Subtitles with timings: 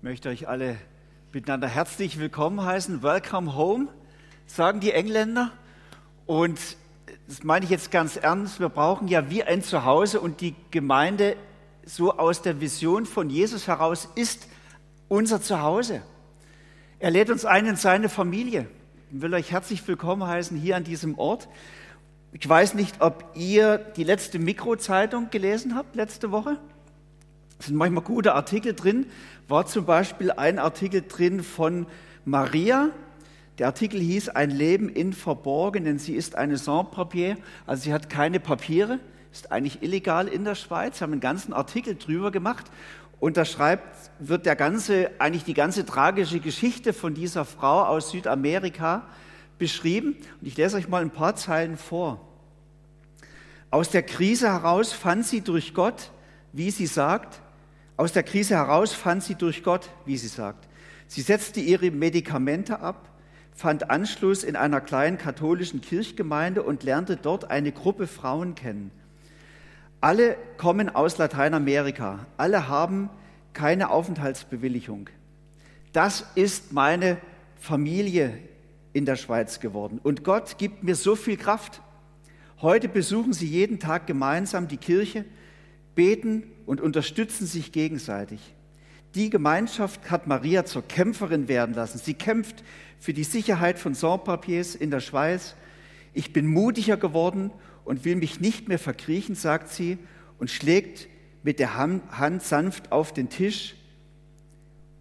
[0.00, 0.78] Ich möchte euch alle
[1.30, 3.02] miteinander herzlich willkommen heißen.
[3.02, 3.88] Welcome home,
[4.46, 5.52] sagen die Engländer.
[6.24, 6.58] Und
[7.28, 8.60] das meine ich jetzt ganz ernst.
[8.60, 11.36] Wir brauchen ja wie ein Zuhause und die Gemeinde
[11.84, 14.48] so aus der Vision von Jesus heraus ist
[15.08, 16.00] unser Zuhause.
[16.98, 18.68] Er lädt uns ein in seine Familie.
[19.12, 21.46] Ich will euch herzlich willkommen heißen hier an diesem Ort.
[22.32, 26.56] Ich weiß nicht, ob ihr die letzte Mikrozeitung gelesen habt letzte Woche.
[27.60, 29.04] Es sind manchmal gute Artikel drin.
[29.50, 31.86] War zum Beispiel ein Artikel drin von
[32.24, 32.90] Maria.
[33.58, 35.98] Der Artikel hieß Ein Leben in Verborgenen.
[35.98, 37.36] Sie ist eine Sans-Papier,
[37.66, 39.00] also sie hat keine Papiere,
[39.32, 41.00] ist eigentlich illegal in der Schweiz.
[41.00, 42.66] Haben einen ganzen Artikel drüber gemacht.
[43.18, 48.12] Und da schreibt, wird der ganze, eigentlich die ganze tragische Geschichte von dieser Frau aus
[48.12, 49.02] Südamerika
[49.58, 50.14] beschrieben.
[50.40, 52.20] Und ich lese euch mal ein paar Zeilen vor.
[53.72, 56.12] Aus der Krise heraus fand sie durch Gott,
[56.52, 57.42] wie sie sagt,
[58.00, 60.66] aus der Krise heraus fand sie durch Gott, wie sie sagt.
[61.06, 63.10] Sie setzte ihre Medikamente ab,
[63.54, 68.90] fand Anschluss in einer kleinen katholischen Kirchgemeinde und lernte dort eine Gruppe Frauen kennen.
[70.00, 73.10] Alle kommen aus Lateinamerika, alle haben
[73.52, 75.10] keine Aufenthaltsbewilligung.
[75.92, 77.18] Das ist meine
[77.58, 78.38] Familie
[78.94, 80.00] in der Schweiz geworden.
[80.02, 81.82] Und Gott gibt mir so viel Kraft.
[82.62, 85.26] Heute besuchen sie jeden Tag gemeinsam die Kirche,
[85.94, 88.40] beten und unterstützen sich gegenseitig.
[89.14, 91.98] Die Gemeinschaft hat Maria zur Kämpferin werden lassen.
[91.98, 92.62] Sie kämpft
[92.98, 95.56] für die Sicherheit von Sans-Papiers in der Schweiz.
[96.14, 97.50] Ich bin mutiger geworden
[97.84, 99.98] und will mich nicht mehr verkriechen, sagt sie
[100.38, 101.08] und schlägt
[101.42, 103.74] mit der Hand sanft auf den Tisch,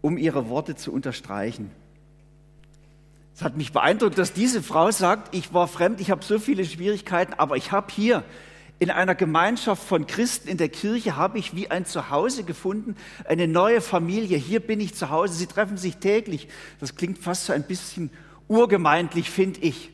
[0.01, 1.71] um ihre Worte zu unterstreichen.
[3.35, 6.65] Es hat mich beeindruckt, dass diese Frau sagt, ich war fremd, ich habe so viele
[6.65, 8.23] Schwierigkeiten, aber ich habe hier
[8.79, 13.47] in einer Gemeinschaft von Christen in der Kirche habe ich wie ein Zuhause gefunden, eine
[13.47, 14.37] neue Familie.
[14.37, 15.33] Hier bin ich zu Hause.
[15.33, 16.47] Sie treffen sich täglich.
[16.79, 18.09] Das klingt fast so ein bisschen
[18.47, 19.91] urgemeindlich, finde ich.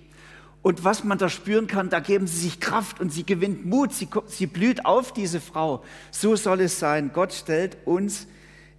[0.61, 3.91] Und was man da spüren kann, da geben sie sich Kraft und sie gewinnt Mut.
[3.91, 5.83] Sie, sie blüht auf, diese Frau.
[6.11, 7.11] So soll es sein.
[7.11, 8.27] Gott stellt uns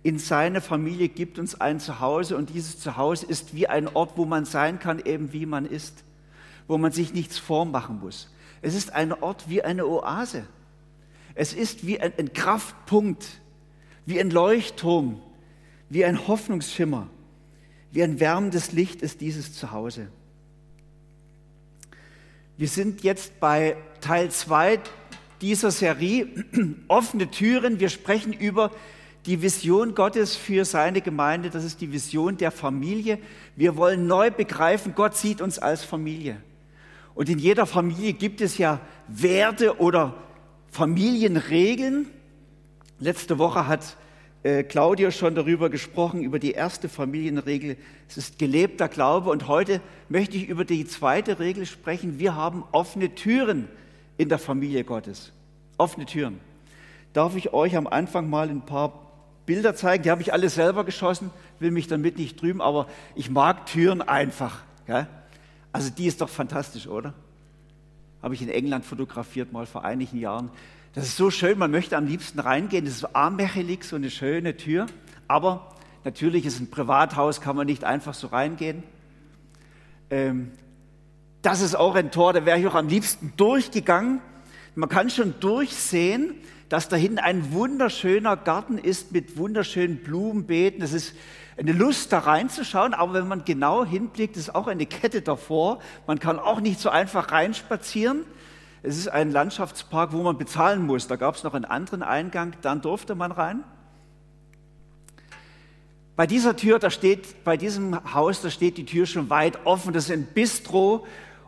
[0.04, 4.24] in seine Familie, gibt uns ein Zuhause und dieses Zuhause ist wie ein Ort, wo
[4.24, 6.04] man sein kann, eben wie man ist,
[6.68, 8.30] wo man sich nichts vormachen muss.
[8.66, 10.44] Es ist ein Ort wie eine Oase.
[11.36, 13.40] Es ist wie ein, ein Kraftpunkt,
[14.06, 15.22] wie ein Leuchtturm,
[15.88, 17.06] wie ein Hoffnungsschimmer,
[17.92, 20.08] wie ein wärmendes Licht ist dieses Zuhause.
[22.56, 24.80] Wir sind jetzt bei Teil 2
[25.40, 26.26] dieser Serie
[26.88, 27.78] Offene Türen.
[27.78, 28.72] Wir sprechen über
[29.26, 31.50] die Vision Gottes für seine Gemeinde.
[31.50, 33.20] Das ist die Vision der Familie.
[33.54, 36.42] Wir wollen neu begreifen, Gott sieht uns als Familie.
[37.16, 38.78] Und in jeder Familie gibt es ja
[39.08, 40.14] Werte oder
[40.70, 42.08] Familienregeln.
[43.00, 43.96] Letzte Woche hat
[44.42, 47.78] äh, Claudia schon darüber gesprochen, über die erste Familienregel.
[48.06, 49.30] Es ist gelebter Glaube.
[49.30, 52.18] Und heute möchte ich über die zweite Regel sprechen.
[52.18, 53.66] Wir haben offene Türen
[54.18, 55.32] in der Familie Gottes.
[55.78, 56.38] Offene Türen.
[57.14, 58.92] Darf ich euch am Anfang mal ein paar
[59.46, 60.02] Bilder zeigen?
[60.02, 64.02] Die habe ich alle selber geschossen, will mich damit nicht drüben, aber ich mag Türen
[64.02, 64.64] einfach.
[64.86, 65.08] Ja?
[65.76, 67.12] Also die ist doch fantastisch, oder?
[68.22, 70.50] Habe ich in England fotografiert mal vor einigen Jahren.
[70.94, 72.86] Das ist so schön, man möchte am liebsten reingehen.
[72.86, 74.86] Das ist so armmächelig, so eine schöne Tür.
[75.28, 78.84] Aber natürlich ist ein Privathaus, kann man nicht einfach so reingehen.
[80.08, 80.52] Ähm,
[81.42, 84.22] das ist auch ein Tor, da wäre ich auch am liebsten durchgegangen.
[84.76, 86.36] Man kann schon durchsehen,
[86.70, 90.82] dass da hinten ein wunderschöner Garten ist mit wunderschönen Blumenbeeten.
[90.82, 91.14] Es ist
[91.58, 95.78] eine Lust, da reinzuschauen, aber wenn man genau hinblickt, ist auch eine Kette davor.
[96.06, 98.24] Man kann auch nicht so einfach reinspazieren.
[98.82, 101.06] Es ist ein Landschaftspark, wo man bezahlen muss.
[101.06, 103.64] Da gab es noch einen anderen Eingang, dann durfte man rein.
[106.14, 109.92] Bei dieser Tür, da steht, bei diesem Haus, da steht die Tür schon weit offen.
[109.92, 111.06] Das ist ein Bistro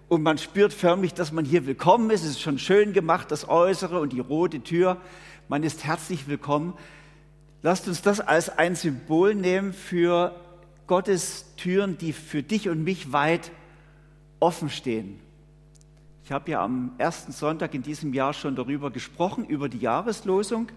[0.08, 2.22] und man spürt förmlich, dass man hier willkommen ist.
[2.24, 4.96] Es ist schon schön gemacht, das Äußere und die rote Tür.
[5.48, 6.74] Man ist herzlich willkommen.
[7.62, 10.34] Lasst uns das als ein Symbol nehmen für
[10.86, 13.50] Gottes Türen, die für dich und mich weit
[14.40, 15.18] offen stehen.
[16.24, 20.68] Ich habe ja am ersten Sonntag in diesem Jahr schon darüber gesprochen, über die Jahreslosung.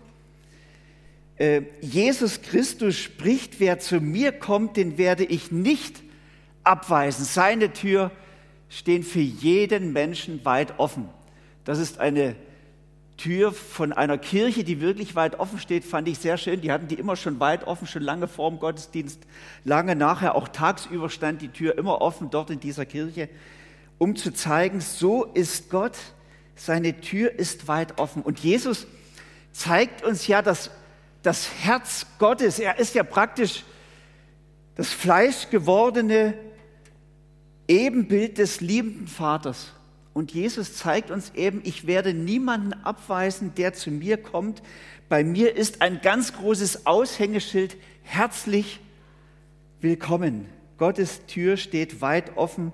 [1.36, 6.02] Äh, Jesus Christus spricht, wer zu mir kommt, den werde ich nicht
[6.64, 7.26] abweisen.
[7.26, 8.12] Seine Tür
[8.70, 11.10] stehen für jeden Menschen weit offen.
[11.64, 12.36] Das ist eine
[13.22, 16.60] Tür von einer Kirche, die wirklich weit offen steht, fand ich sehr schön.
[16.62, 19.22] Die hatten die immer schon weit offen, schon lange vor dem Gottesdienst,
[19.64, 23.30] lange nachher, auch tagsüber stand die Tür immer offen dort in dieser Kirche,
[24.00, 25.96] um zu zeigen, so ist Gott,
[26.56, 28.24] seine Tür ist weit offen.
[28.24, 28.88] Und Jesus
[29.52, 30.72] zeigt uns ja das,
[31.22, 32.58] das Herz Gottes.
[32.58, 33.64] Er ist ja praktisch
[34.74, 36.34] das fleischgewordene
[37.68, 39.74] Ebenbild des liebenden Vaters.
[40.14, 44.62] Und Jesus zeigt uns eben, ich werde niemanden abweisen, der zu mir kommt.
[45.08, 48.80] Bei mir ist ein ganz großes Aushängeschild, herzlich
[49.80, 50.50] willkommen.
[50.78, 52.74] Gottes Tür steht weit offen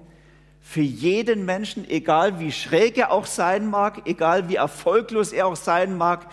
[0.67, 5.55] für jeden Menschen, egal wie schräg er auch sein mag, egal wie erfolglos er auch
[5.55, 6.27] sein mag,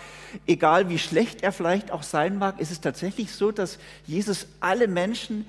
[0.46, 4.88] egal wie schlecht er vielleicht auch sein mag, ist es tatsächlich so, dass Jesus alle
[4.88, 5.46] Menschen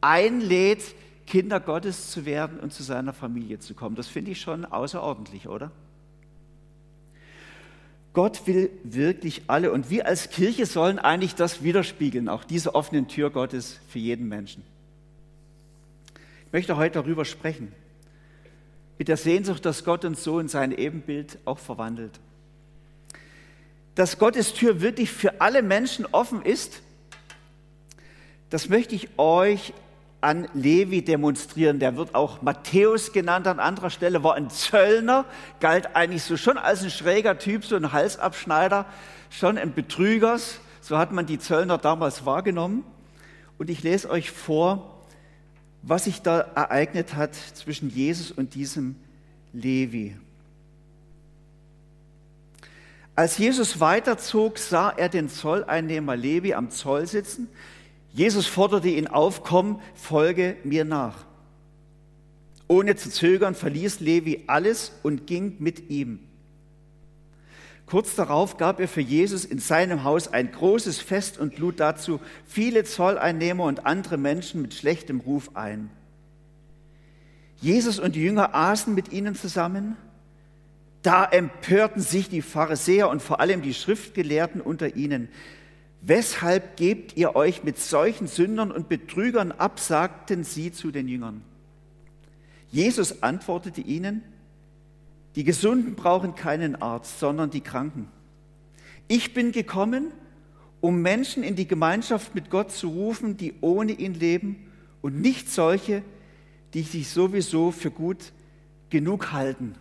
[0.00, 0.94] einlädt,
[1.26, 3.96] Kinder Gottes zu werden und zu seiner Familie zu kommen.
[3.96, 5.70] Das finde ich schon außerordentlich, oder?
[8.12, 13.06] Gott will wirklich alle und wir als Kirche sollen eigentlich das widerspiegeln, auch diese offene
[13.06, 14.62] Tür Gottes für jeden Menschen.
[16.46, 17.72] Ich möchte heute darüber sprechen,
[18.98, 22.20] mit der Sehnsucht, dass Gott uns so in sein Ebenbild auch verwandelt.
[23.94, 26.82] Dass Gottes Tür wirklich für alle Menschen offen ist,
[28.50, 29.72] das möchte ich euch
[30.22, 31.78] an Levi demonstrieren.
[31.78, 35.26] Der wird auch Matthäus genannt an anderer Stelle, war ein Zöllner,
[35.60, 38.86] galt eigentlich so schon als ein schräger Typ, so ein Halsabschneider,
[39.28, 40.60] schon ein Betrügers.
[40.80, 42.84] So hat man die Zöllner damals wahrgenommen.
[43.58, 45.02] Und ich lese euch vor,
[45.82, 48.96] was sich da ereignet hat zwischen Jesus und diesem
[49.52, 50.16] Levi.
[53.14, 57.48] Als Jesus weiterzog, sah er den Zolleinnehmer Levi am Zoll sitzen.
[58.12, 61.24] Jesus forderte ihn auf, komm, folge mir nach.
[62.68, 66.20] Ohne zu zögern verließ Levi alles und ging mit ihm.
[67.86, 72.20] Kurz darauf gab er für Jesus in seinem Haus ein großes Fest und lud dazu
[72.46, 75.90] viele Zolleinnehmer und andere Menschen mit schlechtem Ruf ein.
[77.60, 79.96] Jesus und die Jünger aßen mit ihnen zusammen.
[81.02, 85.28] Da empörten sich die Pharisäer und vor allem die Schriftgelehrten unter ihnen.
[86.04, 91.42] Weshalb gebt ihr euch mit solchen Sündern und Betrügern ab, sagten sie zu den Jüngern.
[92.72, 94.22] Jesus antwortete ihnen,
[95.36, 98.08] die Gesunden brauchen keinen Arzt, sondern die Kranken.
[99.06, 100.08] Ich bin gekommen,
[100.80, 104.66] um Menschen in die Gemeinschaft mit Gott zu rufen, die ohne ihn leben
[105.02, 106.02] und nicht solche,
[106.74, 108.32] die sich sowieso für gut
[108.90, 109.76] genug halten.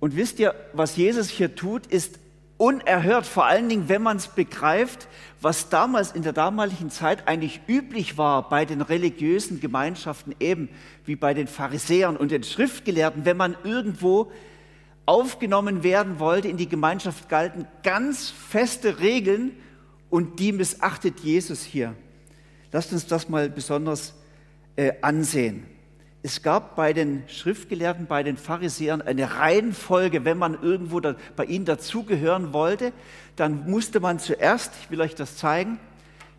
[0.00, 2.18] Und wisst ihr, was Jesus hier tut, ist
[2.58, 5.08] unerhört, vor allen Dingen, wenn man es begreift,
[5.40, 10.68] was damals in der damaligen Zeit eigentlich üblich war bei den religiösen Gemeinschaften, eben
[11.04, 14.30] wie bei den Pharisäern und den Schriftgelehrten, wenn man irgendwo
[15.04, 19.52] aufgenommen werden wollte in die Gemeinschaft, galten ganz feste Regeln
[20.10, 21.94] und die missachtet Jesus hier.
[22.72, 24.14] Lasst uns das mal besonders
[24.74, 25.66] äh, ansehen.
[26.26, 31.44] Es gab bei den Schriftgelehrten, bei den Pharisäern eine Reihenfolge, wenn man irgendwo da, bei
[31.44, 32.92] ihnen dazugehören wollte,
[33.36, 35.78] dann musste man zuerst, ich will euch das zeigen,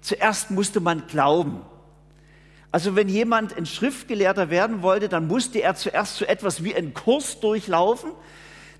[0.01, 1.61] zuerst musste man glauben.
[2.69, 6.93] Also wenn jemand ein Schriftgelehrter werden wollte, dann musste er zuerst so etwas wie einen
[6.93, 8.11] Kurs durchlaufen,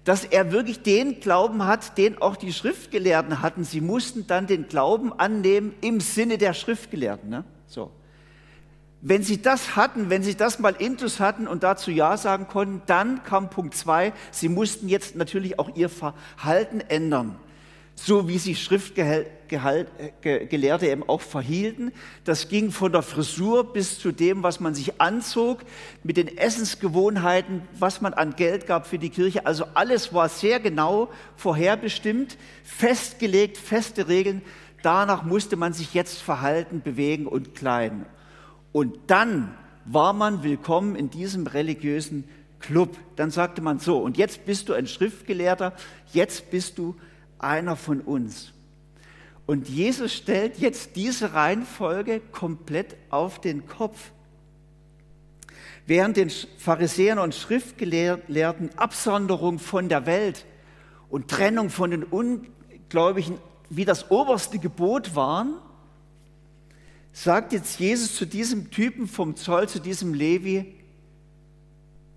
[0.03, 3.63] dass er wirklich den Glauben hat, den auch die Schriftgelehrten hatten.
[3.63, 7.29] Sie mussten dann den Glauben annehmen im Sinne der Schriftgelehrten.
[7.29, 7.45] Ne?
[7.65, 7.91] So.
[9.01, 12.81] Wenn sie das hatten, wenn sie das mal intus hatten und dazu Ja sagen konnten,
[12.87, 17.37] dann kam Punkt zwei, sie mussten jetzt natürlich auch ihr Verhalten ändern.
[17.99, 21.91] So wie sich Schriftgelehrte eben auch verhielten.
[22.25, 25.61] Das ging von der Frisur bis zu dem, was man sich anzog,
[26.03, 29.47] mit den Essensgewohnheiten, was man an Geld gab für die Kirche.
[29.47, 34.43] Also alles war sehr genau vorherbestimmt, festgelegt, feste Regeln.
[34.83, 38.05] Danach musste man sich jetzt verhalten, bewegen und kleiden.
[38.77, 42.25] Und dann war man willkommen in diesem religiösen
[42.59, 42.95] Club.
[43.15, 45.73] Dann sagte man so, und jetzt bist du ein Schriftgelehrter,
[46.13, 46.95] jetzt bist du
[47.39, 48.53] einer von uns.
[49.47, 54.11] Und Jesus stellt jetzt diese Reihenfolge komplett auf den Kopf.
[55.87, 60.45] Während den Pharisäern und Schriftgelehrten Absonderung von der Welt
[61.09, 63.39] und Trennung von den Ungläubigen
[63.71, 65.55] wie das oberste Gebot waren,
[67.23, 70.75] sagt jetzt Jesus zu diesem Typen vom Zoll, zu diesem Levi,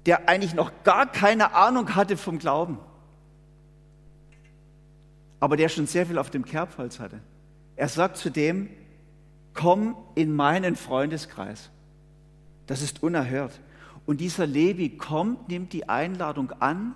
[0.04, 2.78] der eigentlich noch gar keine Ahnung hatte vom Glauben,
[5.40, 7.20] aber der schon sehr viel auf dem Kerbholz hatte.
[7.76, 8.68] Er sagt zu dem,
[9.54, 11.70] komm in meinen Freundeskreis.
[12.66, 13.58] Das ist unerhört.
[14.04, 16.94] Und dieser Levi kommt, nimmt die Einladung an,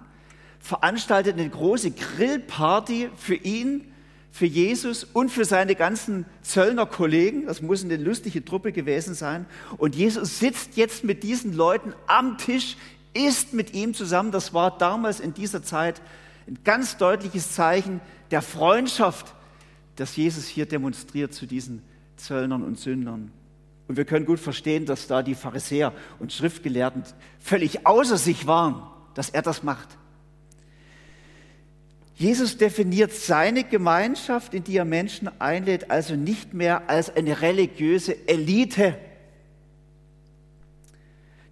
[0.60, 3.93] veranstaltet eine große Grillparty für ihn,
[4.34, 7.46] für Jesus und für seine ganzen Zöllnerkollegen.
[7.46, 9.46] Das muss eine lustige Truppe gewesen sein.
[9.78, 12.76] Und Jesus sitzt jetzt mit diesen Leuten am Tisch,
[13.12, 14.32] isst mit ihm zusammen.
[14.32, 16.02] Das war damals in dieser Zeit
[16.48, 18.00] ein ganz deutliches Zeichen
[18.32, 19.32] der Freundschaft,
[19.94, 21.84] das Jesus hier demonstriert zu diesen
[22.16, 23.30] Zöllnern und Sündern.
[23.86, 27.04] Und wir können gut verstehen, dass da die Pharisäer und Schriftgelehrten
[27.38, 28.82] völlig außer sich waren,
[29.14, 29.96] dass er das macht.
[32.16, 38.28] Jesus definiert seine Gemeinschaft, in die er Menschen einlädt, also nicht mehr als eine religiöse
[38.28, 38.96] Elite,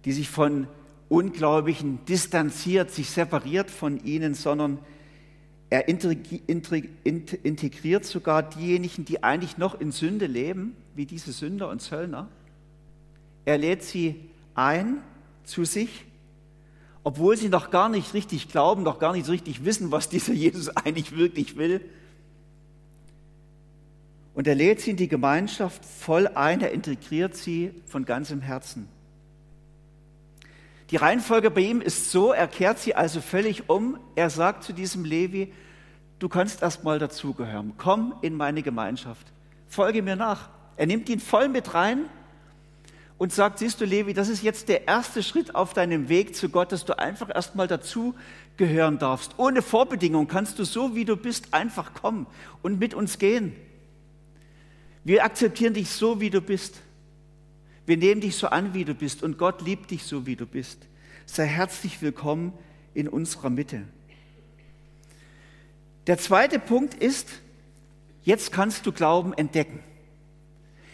[0.05, 0.67] die sich von
[1.09, 4.79] Ungläubigen distanziert, sich separiert von ihnen, sondern
[5.69, 12.29] er integriert sogar diejenigen, die eigentlich noch in Sünde leben, wie diese Sünder und Zöllner.
[13.43, 14.15] Er lädt sie
[14.55, 15.01] ein
[15.43, 16.05] zu sich,
[17.03, 20.69] obwohl sie noch gar nicht richtig glauben, noch gar nicht richtig wissen, was dieser Jesus
[20.69, 21.81] eigentlich wirklich will.
[24.33, 28.87] Und er lädt sie in die Gemeinschaft voll ein, er integriert sie von ganzem Herzen.
[30.89, 33.97] Die Reihenfolge bei ihm ist so, er kehrt sie also völlig um.
[34.15, 35.51] Er sagt zu diesem Levi,
[36.19, 37.73] du kannst erst mal dazugehören.
[37.77, 39.31] Komm in meine Gemeinschaft.
[39.67, 40.49] Folge mir nach.
[40.77, 42.05] Er nimmt ihn voll mit rein
[43.23, 46.49] und sagt, siehst du Levi, das ist jetzt der erste Schritt auf deinem Weg zu
[46.49, 49.35] Gott, dass du einfach erst mal dazugehören darfst.
[49.37, 52.27] Ohne Vorbedingung kannst du so, wie du bist, einfach kommen
[52.63, 53.55] und mit uns gehen.
[55.05, 56.81] Wir akzeptieren dich so, wie du bist.
[57.85, 60.45] Wir nehmen dich so an, wie du bist und Gott liebt dich so, wie du
[60.45, 60.79] bist.
[61.25, 62.51] Sei herzlich willkommen
[62.93, 63.83] in unserer Mitte.
[66.07, 67.29] Der zweite Punkt ist,
[68.23, 69.79] jetzt kannst du Glauben entdecken.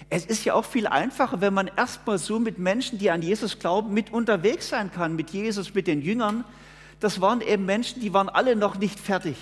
[0.10, 3.60] Es ist ja auch viel einfacher, wenn man erstmal so mit Menschen, die an Jesus
[3.60, 6.44] glauben, mit unterwegs sein kann, mit Jesus, mit den Jüngern.
[7.00, 9.36] Das waren eben Menschen, die waren alle noch nicht fertig.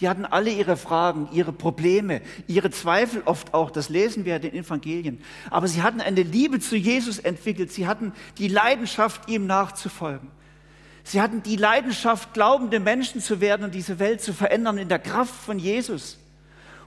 [0.00, 3.70] Die hatten alle ihre Fragen, ihre Probleme, ihre Zweifel oft auch.
[3.70, 5.20] Das lesen wir in den Evangelien.
[5.50, 7.72] Aber sie hatten eine Liebe zu Jesus entwickelt.
[7.72, 10.30] Sie hatten die Leidenschaft, ihm nachzufolgen.
[11.02, 14.98] Sie hatten die Leidenschaft, glaubende Menschen zu werden und diese Welt zu verändern in der
[14.98, 16.17] Kraft von Jesus.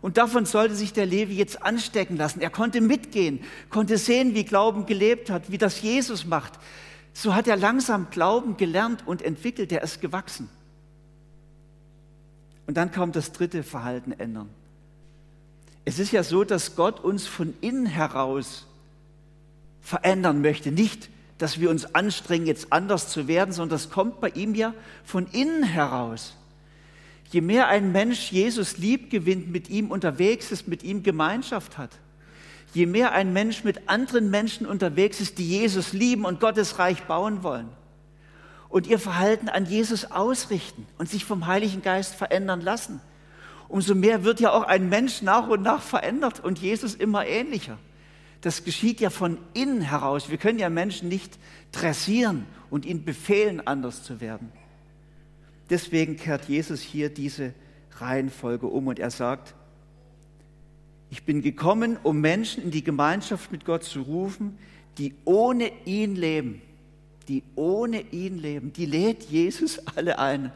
[0.02, 2.42] Und davon sollte sich der Levi jetzt anstecken lassen.
[2.42, 6.54] Er konnte mitgehen, konnte sehen, wie Glauben gelebt hat, wie das Jesus macht.
[7.14, 9.72] So hat er langsam Glauben gelernt und entwickelt.
[9.72, 10.50] Er ist gewachsen.
[12.66, 14.50] Und dann kam das dritte Verhalten ändern.
[15.86, 18.68] Es ist ja so, dass Gott uns von innen heraus
[19.82, 20.72] verändern möchte.
[20.72, 24.74] Nicht, dass wir uns anstrengen, jetzt anders zu werden, sondern das kommt bei ihm ja
[25.04, 26.38] von innen heraus.
[27.32, 31.92] Je mehr ein Mensch Jesus lieb gewinnt, mit ihm unterwegs ist, mit ihm Gemeinschaft hat,
[32.74, 37.04] je mehr ein Mensch mit anderen Menschen unterwegs ist, die Jesus lieben und Gottes Reich
[37.04, 37.70] bauen wollen,
[38.68, 43.00] und ihr Verhalten an Jesus ausrichten und sich vom Heiligen Geist verändern lassen,
[43.70, 47.78] umso mehr wird ja auch ein Mensch nach und nach verändert und Jesus immer ähnlicher.
[48.42, 50.30] Das geschieht ja von innen heraus.
[50.30, 51.38] Wir können ja Menschen nicht
[51.72, 54.52] dressieren und ihnen befehlen, anders zu werden.
[55.72, 57.56] Deswegen kehrt Jesus hier diese
[57.98, 59.56] Reihenfolge um und er sagt,
[61.10, 64.60] ich bin gekommen, um Menschen in die Gemeinschaft mit Gott zu rufen,
[65.00, 66.62] die ohne ihn leben
[67.28, 70.52] die ohne ihn leben, die lädt Jesus alle ein.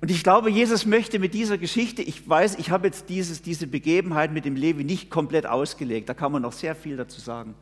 [0.00, 3.66] Und ich glaube, Jesus möchte mit dieser Geschichte, ich weiß, ich habe jetzt dieses, diese
[3.66, 7.54] Begebenheit mit dem Levi nicht komplett ausgelegt, da kann man noch sehr viel dazu sagen.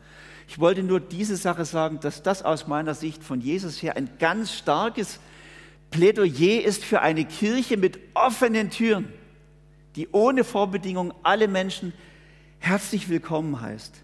[0.46, 4.10] Ich wollte nur diese Sache sagen, dass das aus meiner Sicht von Jesus her ein
[4.18, 5.18] ganz starkes
[5.90, 9.12] Plädoyer ist für eine Kirche mit offenen Türen,
[9.94, 11.92] die ohne Vorbedingung alle Menschen
[12.58, 14.02] herzlich willkommen heißt.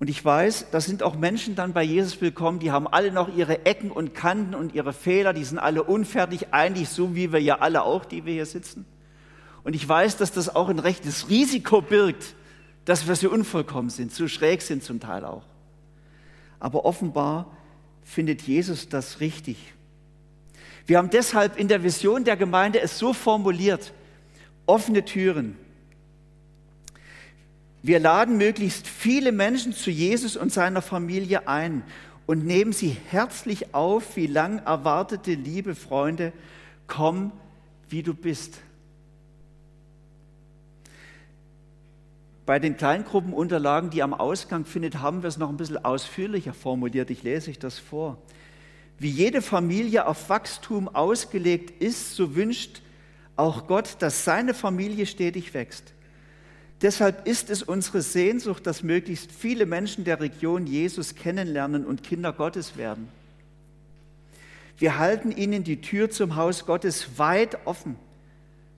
[0.00, 3.34] Und ich weiß, da sind auch Menschen dann bei Jesus willkommen, die haben alle noch
[3.34, 7.40] ihre Ecken und Kanten und ihre Fehler, die sind alle unfertig, eigentlich so wie wir
[7.40, 8.84] ja alle auch, die wir hier sitzen.
[9.62, 12.34] Und ich weiß, dass das auch ein rechtes Risiko birgt,
[12.84, 15.44] dass wir so unvollkommen sind, so schräg sind zum Teil auch.
[16.60, 17.56] Aber offenbar
[18.04, 19.72] findet Jesus das richtig.
[20.86, 23.92] Wir haben deshalb in der Vision der Gemeinde es so formuliert,
[24.66, 25.56] offene Türen,
[27.86, 31.82] wir laden möglichst viele Menschen zu Jesus und seiner Familie ein
[32.24, 36.32] und nehmen sie herzlich auf, wie lang erwartete liebe Freunde,
[36.86, 37.30] komm,
[37.90, 38.58] wie du bist.
[42.46, 47.10] Bei den Kleingruppenunterlagen, die am Ausgang findet, haben wir es noch ein bisschen ausführlicher formuliert.
[47.10, 48.18] Ich lese euch das vor.
[48.98, 52.82] Wie jede Familie auf Wachstum ausgelegt ist, so wünscht
[53.36, 55.94] auch Gott, dass seine Familie stetig wächst.
[56.82, 62.32] Deshalb ist es unsere Sehnsucht, dass möglichst viele Menschen der Region Jesus kennenlernen und Kinder
[62.32, 63.08] Gottes werden.
[64.76, 67.96] Wir halten ihnen die Tür zum Haus Gottes weit offen.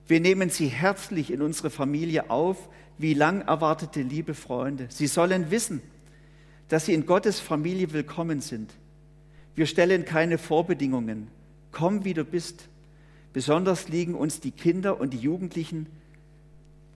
[0.07, 4.87] Wir nehmen sie herzlich in unsere Familie auf, wie lang erwartete liebe Freunde.
[4.89, 5.81] Sie sollen wissen,
[6.69, 8.73] dass sie in Gottes Familie willkommen sind.
[9.55, 11.27] Wir stellen keine Vorbedingungen.
[11.71, 12.67] Komm, wie du bist.
[13.33, 15.87] Besonders liegen uns die Kinder und die Jugendlichen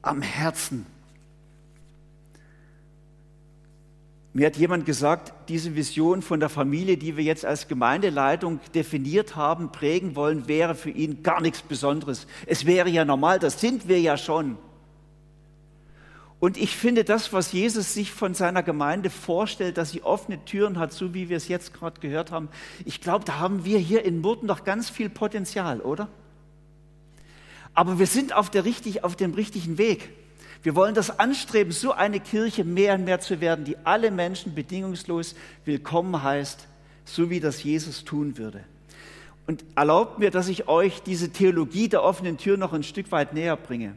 [0.02, 0.86] am Herzen.
[4.34, 9.36] Mir hat jemand gesagt, diese Vision von der Familie, die wir jetzt als Gemeindeleitung definiert
[9.36, 12.28] haben, prägen wollen, wäre für ihn gar nichts Besonderes.
[12.46, 14.58] Es wäre ja normal, das sind wir ja schon.
[16.42, 20.80] Und ich finde das, was Jesus sich von seiner Gemeinde vorstellt, dass sie offene Türen
[20.80, 22.50] hat, so wie wir es jetzt gerade gehört haben,
[22.84, 26.08] ich glaube, da haben wir hier in Murten noch ganz viel Potenzial, oder?
[27.76, 30.10] Aber wir sind auf, der richtig, auf dem richtigen Weg.
[30.64, 34.56] Wir wollen das anstreben, so eine Kirche mehr und mehr zu werden, die alle Menschen
[34.56, 36.68] bedingungslos willkommen heißt,
[37.06, 38.64] so wie das Jesus tun würde.
[39.46, 43.36] Und erlaubt mir, dass ich euch diese Theologie der offenen Tür noch ein Stück weit
[43.36, 43.94] näher bringe.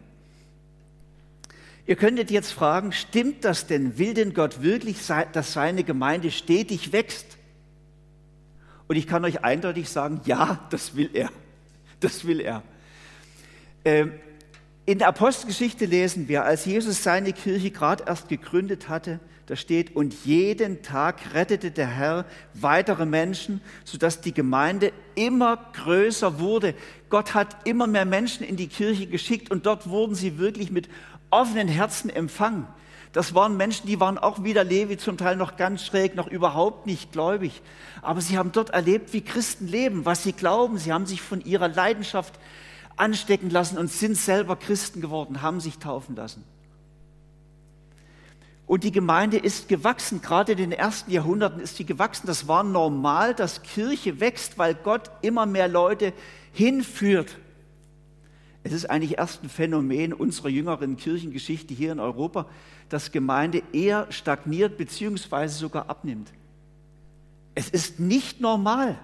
[1.87, 3.99] Ihr könntet jetzt fragen, stimmt das denn?
[3.99, 4.97] Will denn Gott wirklich,
[5.33, 7.27] dass seine Gemeinde stetig wächst?
[8.89, 11.31] Und ich kann euch eindeutig sagen, ja, das will er.
[12.01, 12.63] Das will er.
[13.85, 14.13] Ähm,
[14.87, 19.95] in der Apostelgeschichte lesen wir, als Jesus seine Kirche gerade erst gegründet hatte, da steht,
[19.95, 22.25] und jeden Tag rettete der Herr
[22.55, 26.75] weitere Menschen, sodass die Gemeinde immer größer wurde.
[27.11, 30.89] Gott hat immer mehr Menschen in die Kirche geschickt und dort wurden sie wirklich mit
[31.35, 32.67] offenen Herzen empfangen.
[33.13, 36.27] Das waren Menschen, die waren auch wie der Levi zum Teil noch ganz schräg, noch
[36.27, 37.63] überhaupt nicht gläubig.
[38.03, 40.79] Aber sie haben dort erlebt, wie Christen leben, was sie glauben.
[40.79, 42.35] Sie haben sich von ihrer Leidenschaft
[42.97, 46.45] anstecken lassen und sind selber Christen geworden, haben sich taufen lassen.
[48.67, 52.27] Und die Gemeinde ist gewachsen, gerade in den ersten Jahrhunderten ist sie gewachsen.
[52.27, 56.15] Das war normal, dass Kirche wächst, weil Gott immer mehr Leute
[56.53, 57.37] hinführt.
[58.65, 62.47] Es ist eigentlich erst ein Phänomen unserer jüngeren Kirchengeschichte hier in Europa,
[62.89, 65.49] dass Gemeinde eher stagniert bzw.
[65.49, 66.33] sogar abnimmt.
[67.55, 68.99] Es ist nicht normal.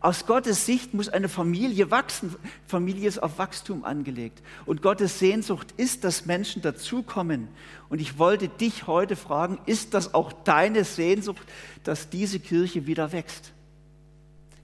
[0.00, 2.36] Aus Gottes Sicht muss eine Familie wachsen.
[2.66, 4.42] Familie ist auf Wachstum angelegt.
[4.66, 7.48] Und Gottes Sehnsucht ist, dass Menschen dazukommen.
[7.88, 11.42] Und ich wollte dich heute fragen, ist das auch deine Sehnsucht,
[11.82, 13.52] dass diese Kirche wieder wächst?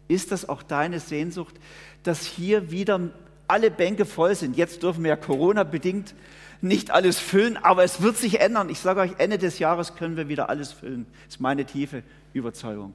[0.07, 1.55] Ist das auch deine Sehnsucht,
[2.03, 3.11] dass hier wieder
[3.47, 4.57] alle Bänke voll sind?
[4.57, 6.15] Jetzt dürfen wir ja Corona-bedingt
[6.61, 8.71] nicht alles füllen, aber es wird sich ändern.
[8.71, 11.07] Ich sage euch, Ende des Jahres können wir wieder alles füllen.
[11.27, 12.03] Das ist meine tiefe
[12.33, 12.95] Überzeugung.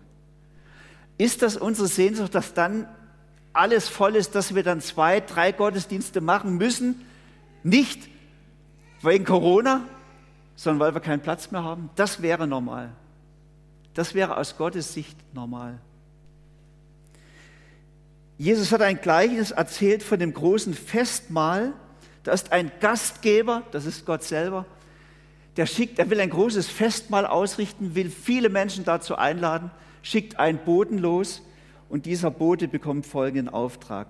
[1.18, 2.88] Ist das unsere Sehnsucht, dass dann
[3.54, 7.06] alles voll ist, dass wir dann zwei, drei Gottesdienste machen müssen?
[7.64, 8.10] Nicht
[9.02, 9.82] wegen Corona,
[10.56, 11.90] sondern weil wir keinen Platz mehr haben?
[11.96, 12.90] Das wäre normal.
[13.94, 15.80] Das wäre aus Gottes Sicht normal.
[18.40, 21.74] Jesus hat ein Gleichnis erzählt von dem großen Festmahl.
[22.24, 24.66] Da ist ein Gastgeber, das ist Gott selber,
[25.58, 29.70] der schickt, er will ein großes Festmahl ausrichten, will viele Menschen dazu einladen
[30.02, 31.42] schickt einen Boten los
[31.90, 34.08] und dieser Bote bekommt folgenden Auftrag.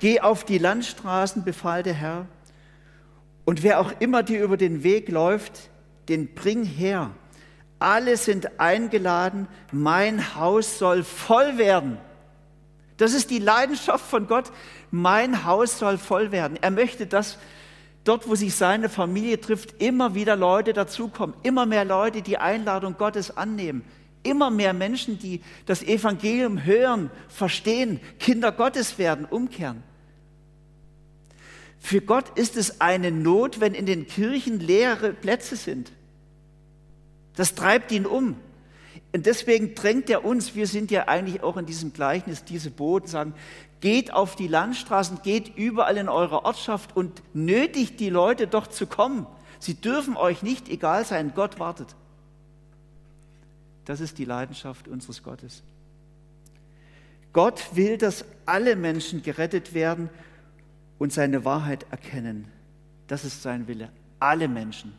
[0.00, 2.26] Geh auf die Landstraßen, befahl der Herr,
[3.44, 5.70] und wer auch immer dir über den Weg läuft,
[6.08, 7.10] den bring her.
[7.78, 11.98] Alle sind eingeladen, mein Haus soll voll werden.
[12.96, 14.52] Das ist die Leidenschaft von Gott.
[14.90, 16.58] Mein Haus soll voll werden.
[16.60, 17.38] Er möchte, dass
[18.04, 22.96] dort, wo sich seine Familie trifft, immer wieder Leute dazukommen, immer mehr Leute die Einladung
[22.96, 23.84] Gottes annehmen,
[24.22, 29.82] immer mehr Menschen, die das Evangelium hören, verstehen, Kinder Gottes werden, umkehren.
[31.78, 35.92] Für Gott ist es eine Not, wenn in den Kirchen leere Plätze sind.
[37.36, 38.36] Das treibt ihn um.
[39.16, 43.06] Und deswegen drängt er uns, wir sind ja eigentlich auch in diesem Gleichnis, diese Boten
[43.06, 43.32] sagen,
[43.80, 48.86] geht auf die Landstraßen, geht überall in eurer Ortschaft und nötigt die Leute doch zu
[48.86, 49.26] kommen.
[49.58, 51.96] Sie dürfen euch nicht egal sein, Gott wartet.
[53.86, 55.62] Das ist die Leidenschaft unseres Gottes.
[57.32, 60.10] Gott will, dass alle Menschen gerettet werden
[60.98, 62.52] und seine Wahrheit erkennen.
[63.06, 63.88] Das ist sein Wille.
[64.20, 64.92] Alle Menschen.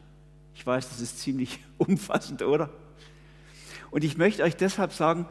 [0.56, 2.72] Ich weiß, das ist ziemlich umfassend, oder?
[3.92, 5.26] Und ich möchte euch deshalb sagen,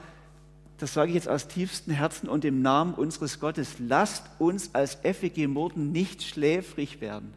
[0.78, 4.96] das sage ich jetzt aus tiefstem Herzen und im Namen unseres Gottes, lasst uns als
[5.02, 7.32] FEG Morden nicht schläfrig werden.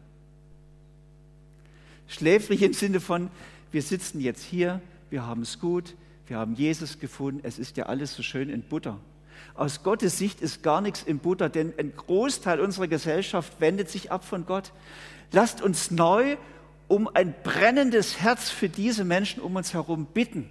[2.06, 3.30] Schläfrig im Sinne von,
[3.72, 5.94] wir sitzen jetzt hier, wir haben es gut,
[6.26, 8.98] wir haben Jesus gefunden, es ist ja alles so schön in Butter.
[9.54, 14.12] Aus Gottes Sicht ist gar nichts in Butter, denn ein Großteil unserer Gesellschaft wendet sich
[14.12, 14.72] ab von Gott.
[15.32, 16.36] Lasst uns neu
[16.88, 20.50] um ein brennendes Herz für diese Menschen um uns herum bitten,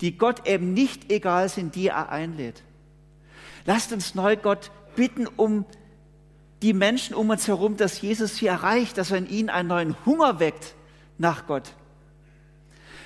[0.00, 2.62] die Gott eben nicht egal sind, die er einlädt.
[3.64, 5.64] Lasst uns neu Gott bitten um
[6.62, 9.96] die Menschen um uns herum, dass Jesus sie erreicht, dass er in ihnen einen neuen
[10.06, 10.74] Hunger weckt
[11.18, 11.72] nach Gott.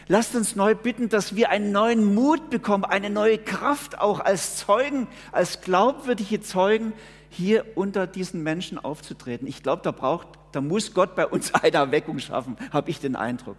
[0.07, 4.57] Lasst uns neu bitten, dass wir einen neuen Mut bekommen, eine neue Kraft auch als
[4.57, 6.93] Zeugen, als glaubwürdige Zeugen
[7.29, 9.47] hier unter diesen Menschen aufzutreten.
[9.47, 13.17] Ich glaube, da braucht da muss Gott bei uns eine Erweckung schaffen, habe ich den
[13.17, 13.57] Eindruck.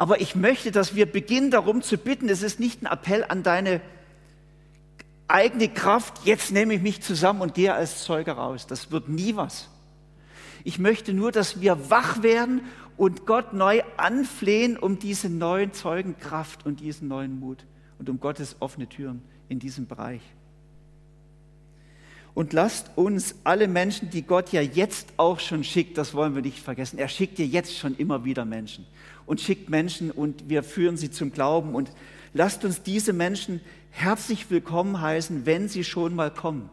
[0.00, 2.30] Aber ich möchte, dass wir beginnen darum zu bitten.
[2.30, 3.82] Es ist nicht ein Appell an deine
[5.28, 8.66] eigene Kraft, jetzt nehme ich mich zusammen und gehe als Zeuge raus.
[8.66, 9.68] Das wird nie was.
[10.64, 12.62] Ich möchte nur, dass wir wach werden
[12.96, 17.66] und Gott neu anflehen um diese neuen Zeugenkraft und diesen neuen Mut
[17.98, 20.22] und um Gottes offene Türen in diesem Bereich.
[22.32, 26.40] Und lasst uns alle Menschen, die Gott ja jetzt auch schon schickt, das wollen wir
[26.40, 28.86] nicht vergessen, er schickt ja jetzt schon immer wieder Menschen
[29.30, 31.92] und schickt Menschen und wir führen sie zum Glauben und
[32.34, 33.60] lasst uns diese Menschen
[33.92, 36.68] herzlich willkommen heißen, wenn sie schon mal kommen.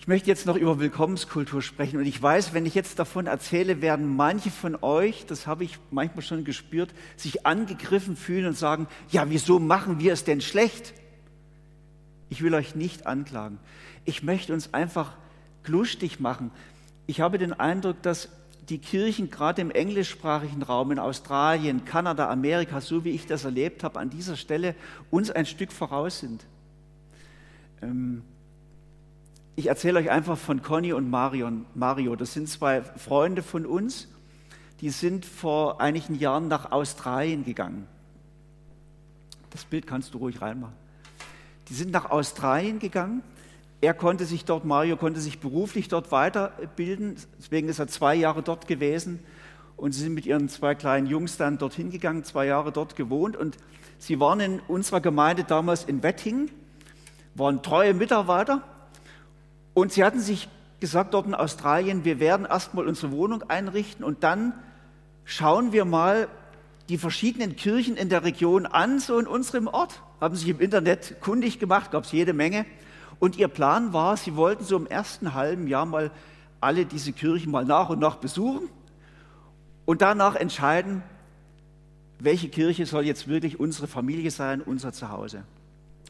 [0.00, 3.80] Ich möchte jetzt noch über Willkommenskultur sprechen und ich weiß, wenn ich jetzt davon erzähle,
[3.80, 8.88] werden manche von euch, das habe ich manchmal schon gespürt, sich angegriffen fühlen und sagen,
[9.10, 10.92] ja, wieso machen wir es denn schlecht?
[12.30, 13.60] Ich will euch nicht anklagen.
[14.04, 15.12] Ich möchte uns einfach
[15.68, 16.50] lustig machen.
[17.06, 18.28] Ich habe den Eindruck, dass
[18.68, 23.84] die Kirchen gerade im englischsprachigen Raum in Australien, Kanada, Amerika, so wie ich das erlebt
[23.84, 24.74] habe, an dieser Stelle
[25.10, 26.44] uns ein Stück voraus sind.
[27.80, 28.22] Ähm,
[29.54, 32.16] ich erzähle euch einfach von Conny und Marion, Mario.
[32.16, 34.08] Das sind zwei Freunde von uns,
[34.80, 37.86] die sind vor einigen Jahren nach Australien gegangen.
[39.50, 40.74] Das Bild kannst du ruhig reinmachen.
[41.68, 43.22] Die sind nach Australien gegangen.
[43.80, 47.16] Er konnte sich dort, Mario konnte sich beruflich dort weiterbilden.
[47.38, 49.20] Deswegen ist er zwei Jahre dort gewesen.
[49.76, 53.36] Und sie sind mit ihren zwei kleinen Jungs dann dorthin gegangen, zwei Jahre dort gewohnt.
[53.36, 53.58] Und
[53.98, 56.50] sie waren in unserer Gemeinde damals in Wettingen,
[57.34, 58.62] waren treue Mitarbeiter
[59.74, 60.48] und sie hatten sich
[60.80, 64.54] gesagt dort in Australien, wir werden erstmal unsere Wohnung einrichten und dann
[65.26, 66.28] schauen wir mal
[66.88, 70.00] die verschiedenen Kirchen in der Region an, so in unserem Ort.
[70.18, 72.64] Haben sich im Internet kundig gemacht, gab es jede Menge.
[73.18, 76.10] Und ihr Plan war, sie wollten so im ersten halben Jahr mal
[76.60, 78.68] alle diese Kirchen mal nach und nach besuchen
[79.84, 81.02] und danach entscheiden,
[82.18, 85.44] welche Kirche soll jetzt wirklich unsere Familie sein, unser Zuhause.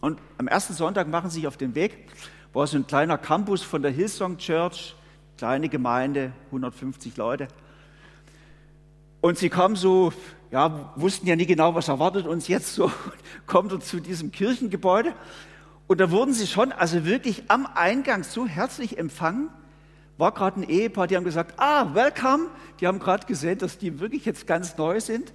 [0.01, 2.09] Und am ersten Sonntag machen sie sich auf den Weg
[2.57, 4.95] war so ein kleiner Campus von der Hillsong Church,
[5.37, 7.49] kleine Gemeinde, 150 Leute.
[9.21, 10.11] Und sie kamen so,
[10.51, 12.91] ja, wussten ja nie genau, was erwartet uns jetzt so,
[13.47, 15.13] kommt er zu diesem Kirchengebäude.
[15.87, 19.51] Und da wurden sie schon, also wirklich am Eingang so herzlich empfangen.
[20.19, 22.47] War gerade ein Ehepaar, die haben gesagt, ah, welcome.
[22.81, 25.33] Die haben gerade gesehen, dass die wirklich jetzt ganz neu sind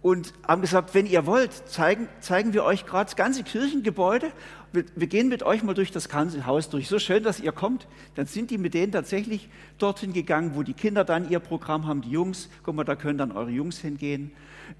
[0.00, 4.30] und haben gesagt, wenn ihr wollt, zeigen, zeigen wir euch gerade das ganze Kirchengebäude.
[4.72, 6.88] Wir, wir, gehen mit euch mal durch das ganze Haus durch.
[6.88, 7.88] So schön, dass ihr kommt.
[8.14, 12.02] Dann sind die mit denen tatsächlich dorthin gegangen, wo die Kinder dann ihr Programm haben,
[12.02, 12.48] die Jungs.
[12.62, 14.30] Guck mal, da können dann eure Jungs hingehen.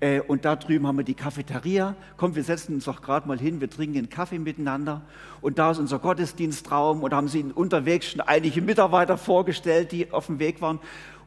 [0.01, 1.96] Äh, und da drüben haben wir die Cafeteria.
[2.16, 5.03] Kommt, wir setzen uns doch gerade mal hin, wir trinken einen Kaffee miteinander.
[5.40, 7.03] Und da ist unser Gottesdienstraum.
[7.03, 10.81] Und da haben sie unterwegs schon einige Mitarbeiter vorgestellt, die auf dem Weg waren.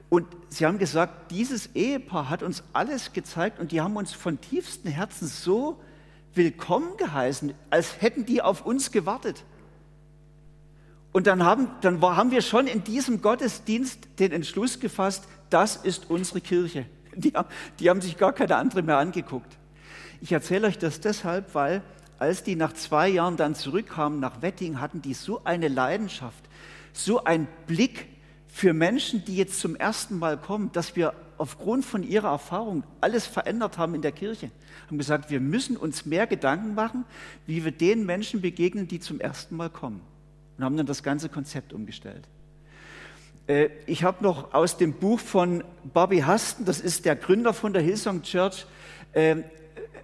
[0.10, 4.41] Und sie haben gesagt, dieses Ehepaar hat uns alles gezeigt und die haben uns von
[4.41, 5.80] tiefstem Herzen so
[6.34, 9.45] willkommen geheißen, als hätten die auf uns gewartet.
[11.13, 16.10] Und dann haben, dann haben wir schon in diesem Gottesdienst den Entschluss gefasst, das ist
[16.10, 16.86] unsere Kirche.
[17.15, 19.58] Die haben, die haben sich gar keine andere mehr angeguckt.
[20.21, 21.82] Ich erzähle euch das deshalb, weil
[22.19, 26.45] als die nach zwei Jahren dann zurückkamen nach Wetting, hatten die so eine Leidenschaft,
[26.93, 28.08] so einen Blick
[28.47, 33.26] für Menschen, die jetzt zum ersten Mal kommen, dass wir aufgrund von ihrer Erfahrung alles
[33.26, 34.52] verändert haben in der Kirche.
[34.86, 37.06] Haben gesagt, wir müssen uns mehr Gedanken machen,
[37.47, 40.02] wie wir den Menschen begegnen, die zum ersten Mal kommen.
[40.58, 42.28] Und haben dann das ganze Konzept umgestellt.
[43.51, 47.73] Äh, ich habe noch aus dem Buch von Bobby Huston, das ist der Gründer von
[47.73, 48.65] der Hillsong Church,
[49.11, 49.37] äh,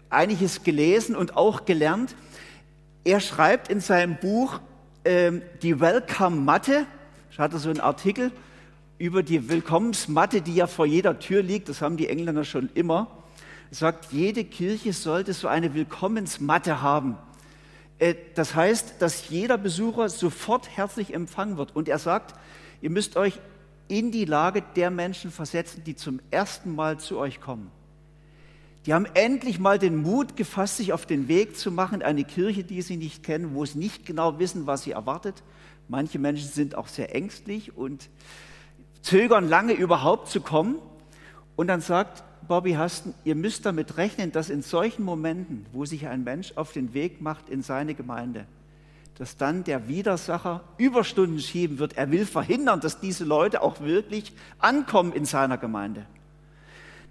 [0.09, 2.13] einiges gelesen und auch gelernt.
[3.05, 4.59] Er schreibt in seinem Buch
[5.05, 5.31] äh,
[5.61, 6.85] die Welcome Matte,
[7.31, 8.33] ich hatte so einen Artikel
[8.97, 11.69] über die Willkommensmatte, die ja vor jeder Tür liegt.
[11.69, 13.07] Das haben die Engländer schon immer.
[13.69, 17.15] Er sagt, jede Kirche sollte so eine Willkommensmatte haben.
[17.97, 21.73] Äh, das heißt, dass jeder Besucher sofort herzlich empfangen wird.
[21.77, 22.33] Und er sagt,
[22.81, 23.39] ihr müsst euch
[23.87, 27.71] in die Lage der Menschen versetzen, die zum ersten Mal zu euch kommen.
[28.85, 32.23] Die haben endlich mal den Mut gefasst, sich auf den Weg zu machen in eine
[32.23, 35.43] Kirche, die sie nicht kennen, wo sie nicht genau wissen, was sie erwartet,
[35.87, 38.09] Manche Menschen sind auch sehr ängstlich und
[39.01, 40.75] zögern lange überhaupt zu kommen.
[41.55, 46.07] Und dann sagt Bobby Huston, ihr müsst damit rechnen, dass in solchen Momenten, wo sich
[46.07, 48.45] ein Mensch auf den Weg macht in seine Gemeinde,
[49.17, 51.97] dass dann der Widersacher Überstunden schieben wird.
[51.97, 56.05] Er will verhindern, dass diese Leute auch wirklich ankommen in seiner Gemeinde.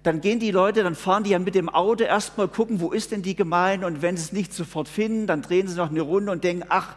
[0.03, 3.11] Dann gehen die Leute, dann fahren die ja mit dem Auto erstmal gucken, wo ist
[3.11, 6.01] denn die Gemeinde und wenn sie es nicht sofort finden, dann drehen sie noch eine
[6.01, 6.95] Runde und denken, ach,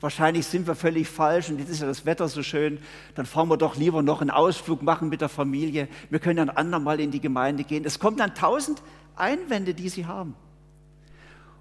[0.00, 2.78] wahrscheinlich sind wir völlig falsch und jetzt ist ja das Wetter so schön,
[3.16, 5.88] dann fahren wir doch lieber noch einen Ausflug machen mit der Familie.
[6.10, 7.84] Wir können ein andermal in die Gemeinde gehen.
[7.84, 8.80] Es kommen dann tausend
[9.16, 10.36] Einwände, die sie haben.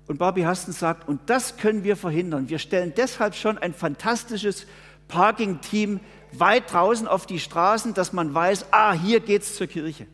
[0.07, 2.49] Und Barbie Hasten sagt, und das können wir verhindern.
[2.49, 4.65] Wir stellen deshalb schon ein fantastisches
[5.07, 5.99] Parking-Team
[6.33, 10.07] weit draußen auf die Straßen, dass man weiß, ah, hier geht's zur Kirche.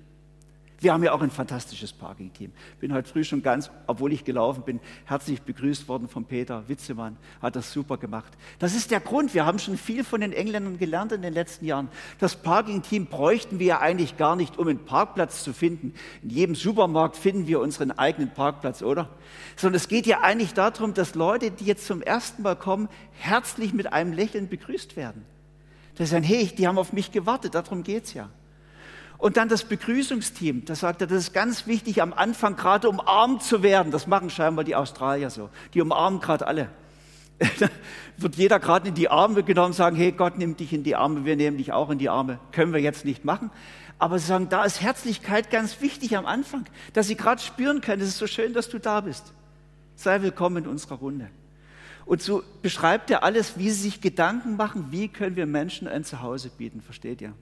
[0.79, 2.51] Wir haben ja auch ein fantastisches Parking-Team.
[2.79, 7.17] Bin heute früh schon ganz, obwohl ich gelaufen bin, herzlich begrüßt worden von Peter Witzemann.
[7.41, 8.31] Hat das super gemacht.
[8.59, 9.33] Das ist der Grund.
[9.33, 11.89] Wir haben schon viel von den Engländern gelernt in den letzten Jahren.
[12.19, 15.95] Das Parking-Team bräuchten wir ja eigentlich gar nicht, um einen Parkplatz zu finden.
[16.21, 19.09] In jedem Supermarkt finden wir unseren eigenen Parkplatz, oder?
[19.55, 23.73] Sondern es geht ja eigentlich darum, dass Leute, die jetzt zum ersten Mal kommen, herzlich
[23.73, 25.25] mit einem Lächeln begrüßt werden.
[25.95, 27.55] Das sagen, hey, die haben auf mich gewartet.
[27.55, 28.29] Darum geht's ja.
[29.17, 33.41] Und dann das Begrüßungsteam, da sagt er, das ist ganz wichtig, am Anfang gerade umarmt
[33.41, 33.91] zu werden.
[33.91, 35.49] Das machen scheinbar die Australier so.
[35.73, 36.69] Die umarmen gerade alle.
[38.17, 41.25] wird jeder gerade in die Arme genommen sagen, hey, Gott nimmt dich in die Arme,
[41.25, 42.39] wir nehmen dich auch in die Arme.
[42.51, 43.51] Können wir jetzt nicht machen.
[43.99, 48.01] Aber sie sagen, da ist Herzlichkeit ganz wichtig am Anfang, dass sie gerade spüren können,
[48.01, 49.33] es ist so schön, dass du da bist.
[49.95, 51.29] Sei willkommen in unserer Runde.
[52.05, 56.03] Und so beschreibt er alles, wie sie sich Gedanken machen, wie können wir Menschen ein
[56.03, 57.33] Zuhause bieten, versteht ihr?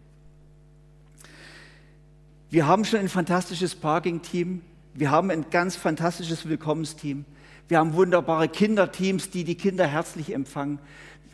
[2.56, 4.62] Wir haben schon ein fantastisches Parking-Team.
[4.94, 7.26] Wir haben ein ganz fantastisches Willkommensteam.
[7.68, 10.80] Wir haben wunderbare Kinderteams, die die Kinder herzlich empfangen.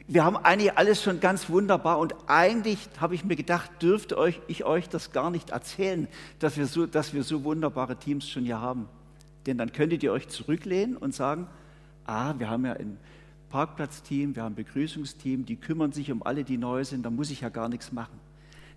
[0.07, 4.41] Wir haben eigentlich alles schon ganz wunderbar und eigentlich habe ich mir gedacht, dürfte euch,
[4.47, 6.07] ich euch das gar nicht erzählen,
[6.39, 8.89] dass wir, so, dass wir so wunderbare Teams schon hier haben.
[9.45, 11.45] Denn dann könntet ihr euch zurücklehnen und sagen,
[12.07, 12.97] ah, wir haben ja ein
[13.51, 17.29] Parkplatzteam, wir haben ein Begrüßungsteam, die kümmern sich um alle, die neu sind, da muss
[17.29, 18.19] ich ja gar nichts machen.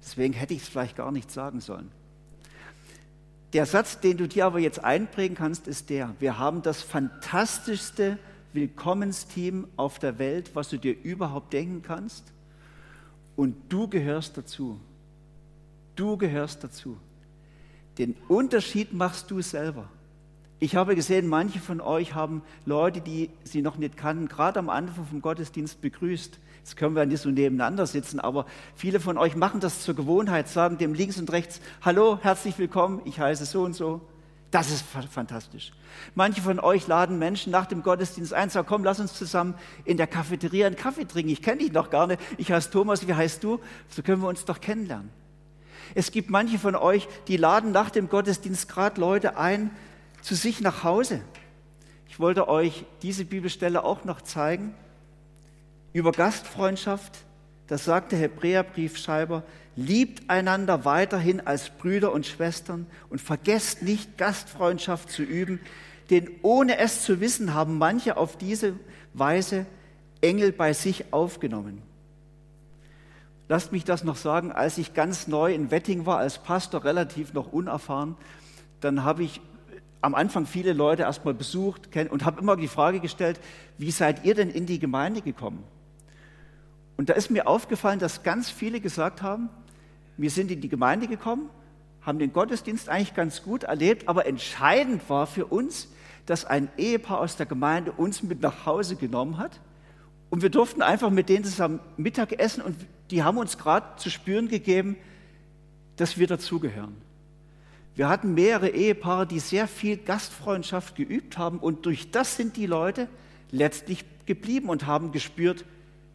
[0.03, 1.91] Deswegen hätte ich es vielleicht gar nicht sagen sollen.
[3.55, 8.19] Der Satz, den du dir aber jetzt einprägen kannst, ist der, wir haben das fantastischste
[8.53, 12.33] Willkommensteam auf der Welt, was du dir überhaupt denken kannst.
[13.37, 14.81] Und du gehörst dazu.
[15.95, 16.97] Du gehörst dazu.
[17.97, 19.89] Den Unterschied machst du selber.
[20.65, 24.71] Ich habe gesehen, manche von euch haben Leute, die sie noch nicht kannten, gerade am
[24.71, 26.39] Anfang vom Gottesdienst begrüßt.
[26.61, 30.49] Jetzt können wir nicht so nebeneinander sitzen, aber viele von euch machen das zur Gewohnheit,
[30.49, 34.01] sagen dem links und rechts, hallo, herzlich willkommen, ich heiße so und so.
[34.51, 35.75] Das ist fantastisch.
[36.15, 39.53] Manche von euch laden Menschen nach dem Gottesdienst ein, sagen, komm, lass uns zusammen
[39.85, 41.31] in der Cafeteria einen Kaffee trinken.
[41.31, 42.23] Ich kenne dich noch gar nicht.
[42.39, 43.61] Ich heiße Thomas, wie heißt du?
[43.91, 45.11] So können wir uns doch kennenlernen.
[45.95, 49.71] Es gibt manche von euch, die laden nach dem Gottesdienst gerade Leute ein
[50.25, 51.21] zu sich nach Hause.
[52.09, 54.75] Ich wollte euch diese Bibelstelle auch noch zeigen
[55.93, 57.25] über Gastfreundschaft,
[57.67, 59.43] das sagt der Hebräerbriefschreiber,
[59.77, 65.61] liebt einander weiterhin als Brüder und Schwestern und vergesst nicht, Gastfreundschaft zu üben,
[66.09, 68.77] denn ohne es zu wissen, haben manche auf diese
[69.13, 69.67] Weise
[70.23, 71.83] Engel bei sich aufgenommen.
[73.49, 77.35] Lasst mich das noch sagen, als ich ganz neu in Wetting war, als Pastor relativ
[77.35, 78.17] noch unerfahren,
[78.81, 79.43] dann habe ich
[80.05, 83.41] am Anfang viele Leute erstmal besucht und habe immer die Frage gestellt,
[83.79, 85.65] wie seid ihr denn in die Gemeinde gekommen?
[86.97, 89.49] Und da ist mir aufgefallen, dass ganz viele gesagt haben,
[90.17, 91.51] wir sind in die Gemeinde gekommen,
[92.03, 95.89] haben den Gottesdienst eigentlich ganz gut erlebt, aber entscheidend war für uns,
[96.27, 99.61] dass ein Ehepaar aus der Gemeinde uns mit nach Hause genommen hat
[100.31, 102.77] und wir durften einfach mit denen zusammen Mittag essen und
[103.11, 104.97] die haben uns gerade zu spüren gegeben,
[105.97, 106.97] dass wir dazugehören.
[107.95, 112.67] Wir hatten mehrere Ehepaare, die sehr viel Gastfreundschaft geübt haben und durch das sind die
[112.67, 113.09] Leute
[113.51, 115.65] letztlich geblieben und haben gespürt,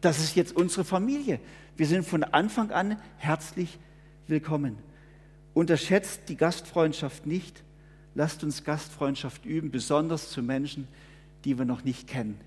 [0.00, 1.40] das ist jetzt unsere Familie.
[1.76, 3.78] Wir sind von Anfang an herzlich
[4.26, 4.76] willkommen.
[5.54, 7.62] Unterschätzt die Gastfreundschaft nicht.
[8.14, 10.86] Lasst uns Gastfreundschaft üben, besonders zu Menschen,
[11.44, 12.38] die wir noch nicht kennen.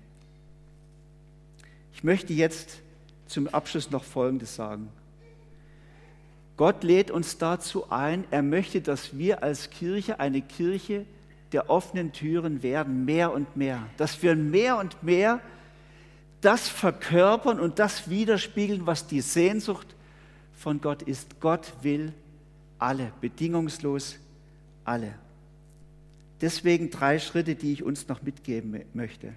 [1.92, 2.82] Ich möchte jetzt
[3.26, 4.90] zum Abschluss noch Folgendes sagen.
[6.56, 11.04] Gott lädt uns dazu ein, er möchte, dass wir als Kirche eine Kirche
[11.52, 15.40] der offenen Türen werden, mehr und mehr, dass wir mehr und mehr
[16.40, 19.94] das verkörpern und das widerspiegeln, was die Sehnsucht
[20.52, 21.40] von Gott ist.
[21.40, 22.12] Gott will
[22.78, 24.16] alle, bedingungslos
[24.84, 25.14] alle.
[26.40, 29.32] Deswegen drei Schritte, die ich uns noch mitgeben möchte.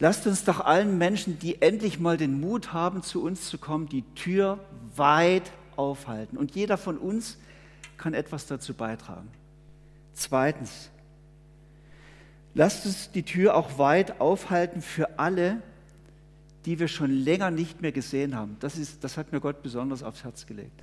[0.00, 3.88] Lasst uns doch allen Menschen, die endlich mal den Mut haben, zu uns zu kommen,
[3.88, 4.58] die Tür
[4.96, 6.36] weit aufhalten.
[6.36, 7.38] Und jeder von uns
[7.96, 9.28] kann etwas dazu beitragen.
[10.14, 10.90] Zweitens,
[12.54, 15.62] Lasst uns die Tür auch weit aufhalten für alle,
[16.64, 18.56] die wir schon länger nicht mehr gesehen haben.
[18.60, 20.82] Das, ist, das hat mir Gott besonders aufs Herz gelegt.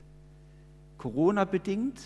[0.97, 1.99] Corona bedingt,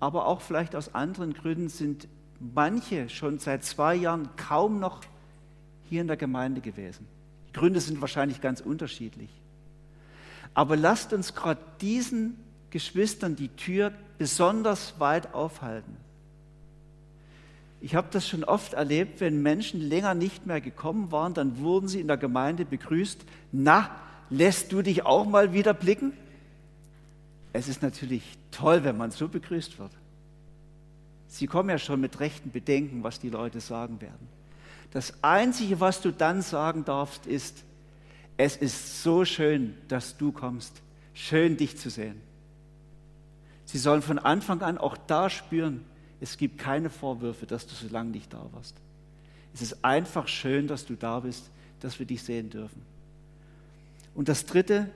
[0.00, 2.08] aber auch vielleicht aus anderen Gründen sind
[2.40, 5.00] manche schon seit zwei Jahren kaum noch
[5.88, 7.06] hier in der Gemeinde gewesen.
[7.48, 9.30] Die Gründe sind wahrscheinlich ganz unterschiedlich.
[10.54, 12.36] Aber lasst uns gerade diesen
[12.70, 15.96] Geschwistern die Tür besonders weit aufhalten.
[17.80, 21.88] Ich habe das schon oft erlebt, wenn Menschen länger nicht mehr gekommen waren, dann wurden
[21.88, 23.24] sie in der Gemeinde begrüßt.
[23.52, 23.90] Na,
[24.30, 26.12] lässt du dich auch mal wieder blicken?
[27.52, 29.92] Es ist natürlich toll, wenn man so begrüßt wird.
[31.28, 34.28] Sie kommen ja schon mit rechten Bedenken, was die Leute sagen werden.
[34.92, 37.64] Das Einzige, was du dann sagen darfst, ist,
[38.36, 40.82] es ist so schön, dass du kommst.
[41.14, 42.20] Schön, dich zu sehen.
[43.64, 45.84] Sie sollen von Anfang an auch da spüren,
[46.20, 48.74] es gibt keine Vorwürfe, dass du so lange nicht da warst.
[49.52, 52.82] Es ist einfach schön, dass du da bist, dass wir dich sehen dürfen.
[54.14, 54.88] Und das Dritte,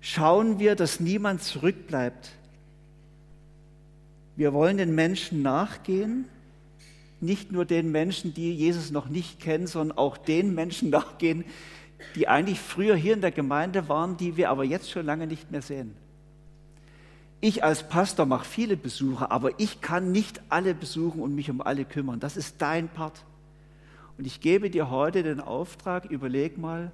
[0.00, 2.30] schauen wir, dass niemand zurückbleibt.
[4.36, 6.26] Wir wollen den Menschen nachgehen,
[7.20, 11.44] nicht nur den Menschen, die Jesus noch nicht kennen, sondern auch den Menschen nachgehen,
[12.14, 15.50] die eigentlich früher hier in der Gemeinde waren, die wir aber jetzt schon lange nicht
[15.50, 15.94] mehr sehen.
[17.40, 21.60] Ich als Pastor mache viele Besuche, aber ich kann nicht alle besuchen und mich um
[21.60, 22.18] alle kümmern.
[22.18, 23.24] Das ist dein Part.
[24.18, 26.90] Und ich gebe dir heute den Auftrag, überleg mal,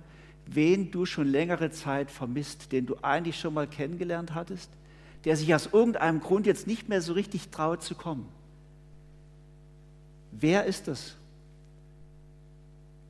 [0.47, 4.71] wen du schon längere Zeit vermisst, den du eigentlich schon mal kennengelernt hattest,
[5.25, 8.27] der sich aus irgendeinem Grund jetzt nicht mehr so richtig traut zu kommen.
[10.33, 11.15] Wer ist das?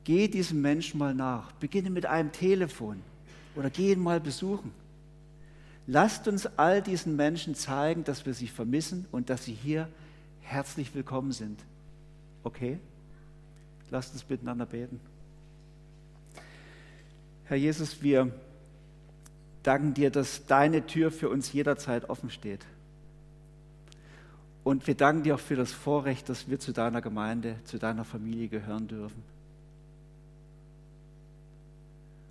[0.05, 1.53] Geh diesem Menschen mal nach.
[1.53, 3.01] Beginne mit einem Telefon
[3.55, 4.73] oder geh ihn mal besuchen.
[5.87, 9.89] Lasst uns all diesen Menschen zeigen, dass wir sie vermissen und dass sie hier
[10.43, 11.61] herzlich willkommen sind.
[12.45, 12.79] Okay?
[13.91, 15.01] Lasst uns miteinander beten.
[17.45, 18.33] Herr Jesus, wir
[19.63, 22.65] danken dir, dass deine Tür für uns jederzeit offen steht.
[24.65, 28.05] Und wir danken dir auch für das Vorrecht, dass wir zu deiner Gemeinde, zu deiner
[28.05, 29.23] Familie gehören dürfen.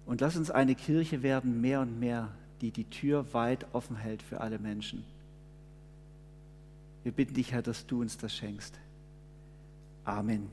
[0.06, 2.30] Und lass uns eine Kirche werden, mehr und mehr,
[2.62, 5.04] die die Tür weit offen hält für alle Menschen.
[7.04, 8.78] Wir bitten dich, Herr, dass du uns das schenkst.
[10.06, 10.52] Amen.